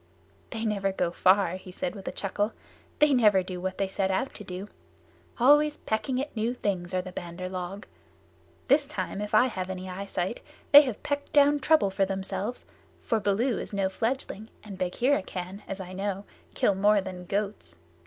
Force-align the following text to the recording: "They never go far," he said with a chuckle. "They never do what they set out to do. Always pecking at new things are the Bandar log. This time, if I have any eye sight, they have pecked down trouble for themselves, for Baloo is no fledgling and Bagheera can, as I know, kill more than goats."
"They 0.49 0.65
never 0.65 0.91
go 0.91 1.11
far," 1.11 1.57
he 1.57 1.71
said 1.71 1.93
with 1.93 2.07
a 2.07 2.11
chuckle. 2.11 2.53
"They 2.97 3.13
never 3.13 3.43
do 3.43 3.61
what 3.61 3.77
they 3.77 3.87
set 3.87 4.09
out 4.09 4.33
to 4.33 4.43
do. 4.43 4.67
Always 5.39 5.77
pecking 5.77 6.19
at 6.19 6.35
new 6.35 6.55
things 6.55 6.91
are 6.95 7.03
the 7.03 7.11
Bandar 7.11 7.47
log. 7.47 7.85
This 8.67 8.87
time, 8.87 9.21
if 9.21 9.35
I 9.35 9.45
have 9.45 9.69
any 9.69 9.87
eye 9.91 10.07
sight, 10.07 10.41
they 10.71 10.81
have 10.81 11.03
pecked 11.03 11.31
down 11.33 11.59
trouble 11.59 11.91
for 11.91 12.05
themselves, 12.05 12.65
for 12.99 13.19
Baloo 13.19 13.59
is 13.59 13.73
no 13.73 13.89
fledgling 13.89 14.49
and 14.63 14.75
Bagheera 14.75 15.21
can, 15.21 15.61
as 15.67 15.79
I 15.79 15.93
know, 15.93 16.25
kill 16.55 16.73
more 16.73 16.99
than 17.01 17.25
goats." 17.27 17.77